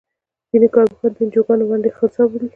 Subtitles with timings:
[0.49, 2.47] ځینې کار پوهان د انجوګانو ونډه خنثی بولي.